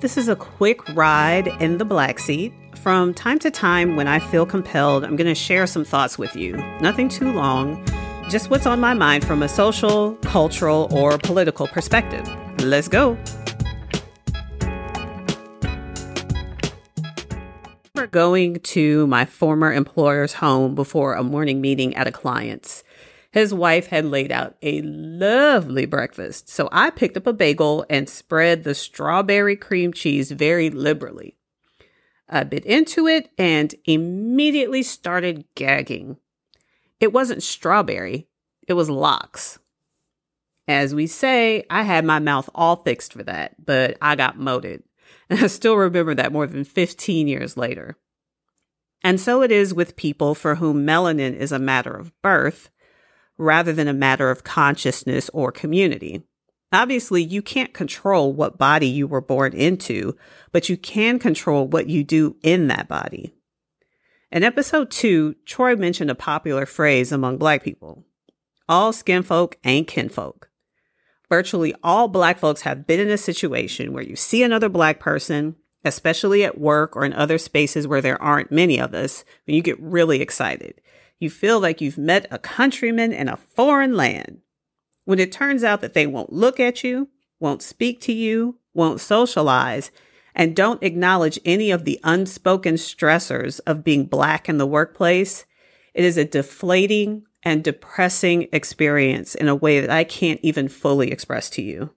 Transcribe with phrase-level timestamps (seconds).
[0.00, 2.52] This is a quick ride in the black seat.
[2.76, 6.36] From time to time, when I feel compelled, I'm going to share some thoughts with
[6.36, 6.56] you.
[6.80, 7.84] Nothing too long,
[8.30, 12.24] just what's on my mind from a social, cultural, or political perspective.
[12.60, 13.18] Let's go.
[17.96, 22.84] We're going to my former employer's home before a morning meeting at a client's.
[23.30, 28.08] His wife had laid out a lovely breakfast, so I picked up a bagel and
[28.08, 31.36] spread the strawberry cream cheese very liberally.
[32.28, 36.16] I bit into it and immediately started gagging.
[37.00, 38.28] It wasn't strawberry,
[38.66, 39.58] it was lox.
[40.66, 44.82] As we say, I had my mouth all fixed for that, but I got moted.
[45.30, 47.96] And I still remember that more than 15 years later.
[49.02, 52.68] And so it is with people for whom melanin is a matter of birth
[53.38, 56.22] rather than a matter of consciousness or community.
[56.72, 60.16] Obviously, you can't control what body you were born into,
[60.52, 63.32] but you can control what you do in that body.
[64.30, 68.04] In episode two, Troy mentioned a popular phrase among black people.
[68.68, 70.50] All skin folk ain't kinfolk.
[71.30, 75.56] Virtually all black folks have been in a situation where you see another black person,
[75.84, 79.62] especially at work or in other spaces where there aren't many of us, and you
[79.62, 80.80] get really excited.
[81.20, 84.40] You feel like you've met a countryman in a foreign land.
[85.04, 87.08] When it turns out that they won't look at you,
[87.40, 89.90] won't speak to you, won't socialize,
[90.34, 95.44] and don't acknowledge any of the unspoken stressors of being black in the workplace,
[95.92, 101.10] it is a deflating and depressing experience in a way that I can't even fully
[101.10, 101.90] express to you.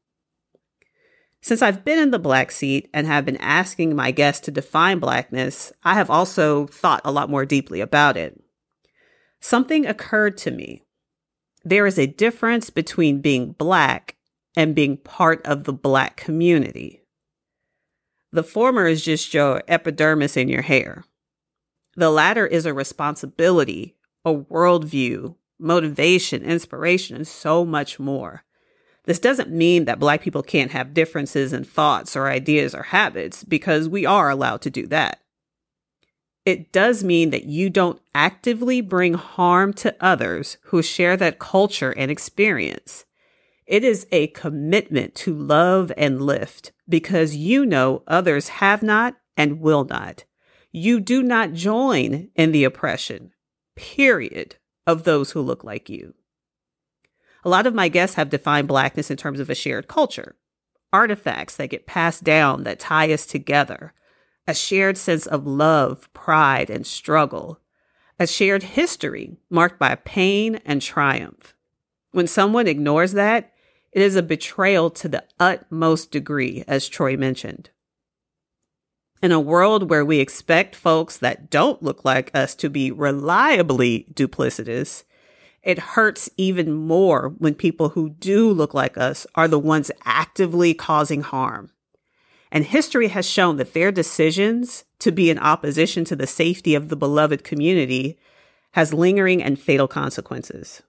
[1.42, 5.00] Since I've been in the black seat and have been asking my guests to define
[5.00, 8.41] blackness, I have also thought a lot more deeply about it
[9.42, 10.84] something occurred to me.
[11.64, 14.16] There is a difference between being Black
[14.56, 17.02] and being part of the Black community.
[18.32, 21.04] The former is just your epidermis in your hair.
[21.96, 28.44] The latter is a responsibility, a worldview, motivation, inspiration, and so much more.
[29.06, 33.44] This doesn't mean that Black people can't have differences in thoughts or ideas or habits,
[33.44, 35.21] because we are allowed to do that
[36.46, 41.92] it does mean that you don't actively bring harm to others who share that culture
[41.92, 43.06] and experience.
[43.68, 49.62] It is a commitment to love and lift because you know others have not and
[49.62, 50.26] will not.
[50.72, 53.34] You do not join in the oppression,
[53.76, 54.56] period,
[54.88, 56.16] of those who look like you.
[57.44, 60.36] A lot of my guests have defined Blackness in terms of a shared culture,
[60.92, 63.94] artifacts that get passed down that tie us together,
[64.48, 67.60] a shared sense of love, pride, and struggle,
[68.20, 71.56] a shared history marked by pain and triumph.
[72.12, 73.54] When someone ignores that,
[73.92, 77.70] it is a betrayal to the utmost degree, as Troy mentioned.
[79.22, 84.08] In a world where we expect folks that don't look like us to be reliably
[84.14, 85.04] duplicitous,
[85.62, 90.74] it hurts even more when people who do look like us are the ones actively
[90.74, 91.70] causing harm.
[92.52, 96.90] And history has shown that their decisions to be in opposition to the safety of
[96.90, 98.18] the beloved community
[98.74, 100.84] has lingering and fatal consequences.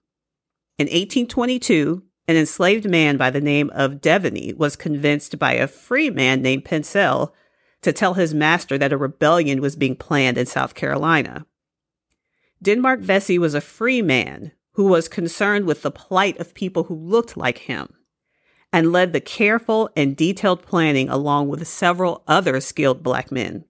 [0.79, 6.11] In 1822, an enslaved man by the name of Devaney was convinced by a free
[6.11, 7.35] man named Pencil
[7.83, 11.47] to tell his master that a rebellion was being planned in South Carolina.
[12.63, 16.95] Denmark Vesey was a free man who was concerned with the plight of people who
[16.95, 17.93] looked like him
[18.73, 23.65] and led the careful and detailed planning along with several other skilled black men.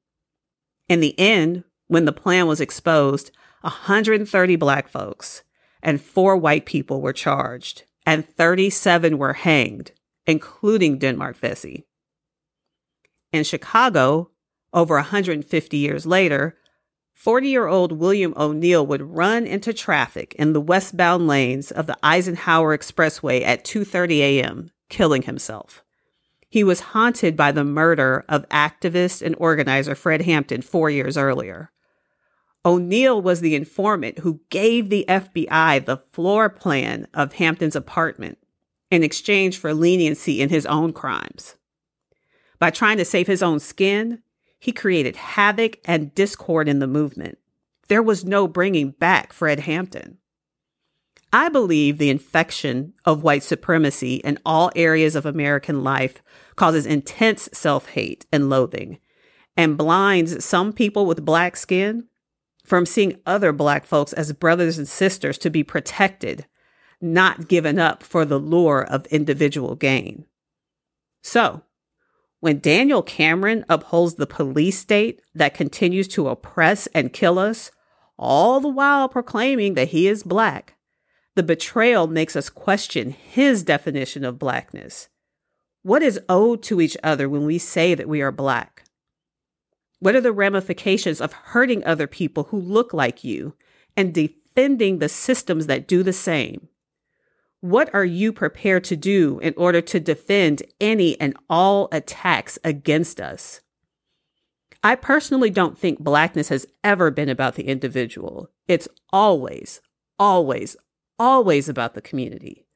[0.89, 3.31] In the end, when the plan was exposed,
[3.63, 5.43] 130 black folks
[5.83, 9.91] and four white people were charged, and 37 were hanged,
[10.27, 11.87] including Denmark Vesey.
[13.33, 14.31] In Chicago,
[14.73, 16.57] over 150 years later,
[17.15, 21.97] 40 year old William O'Neal would run into traffic in the westbound lanes of the
[22.03, 25.83] Eisenhower Expressway at 2:30 a.m killing himself.
[26.49, 31.73] He was haunted by the murder of activist and organizer Fred Hampton four years earlier.
[32.65, 38.37] O'Neal was the informant who gave the FBI the floor plan of Hampton's apartment
[38.91, 41.57] in exchange for leniency in his own crimes.
[42.59, 44.23] By trying to save his own skin,
[44.61, 47.39] he created havoc and discord in the movement.
[47.89, 50.19] There was no bringing back Fred Hampton.
[51.33, 56.23] I believe the infection of white supremacy in all areas of American life
[56.57, 58.99] causes intense self hate and loathing
[59.57, 62.09] and blinds some people with black skin
[62.65, 66.47] from seeing other black folks as brothers and sisters to be protected,
[67.01, 70.27] not given up for the lure of individual gain.
[71.23, 71.63] So,
[72.41, 77.71] When Daniel Cameron upholds the police state that continues to oppress and kill us,
[78.19, 80.77] all the while proclaiming that he is black,
[81.35, 85.09] the betrayal makes us question his definition of blackness.
[85.83, 88.85] What is owed to each other when we say that we are black?
[89.99, 93.55] What are the ramifications of hurting other people who look like you
[93.97, 96.69] and defending the systems that do the same?
[97.61, 103.21] What are you prepared to do in order to defend any and all attacks against
[103.21, 103.61] us?
[104.83, 108.51] I personally don't think blackness has ever been about the individual.
[108.67, 109.81] It's always,
[110.19, 110.77] always,
[111.23, 112.67] always about the community.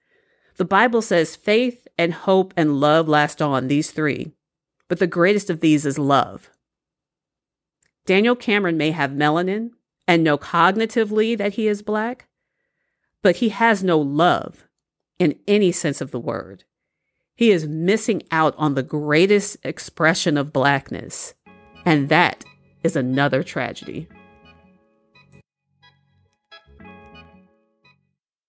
[0.57, 4.35] The Bible says faith and hope and love last on, these three,
[4.87, 6.49] but the greatest of these is love.
[8.07, 9.71] Daniel Cameron may have melanin
[10.07, 12.29] and know cognitively that he is black,
[13.21, 14.69] but he has no love
[15.19, 16.63] in any sense of the word.
[17.35, 21.35] He is missing out on the greatest expression of blackness,
[21.85, 22.45] and that
[22.85, 24.07] is another tragedy.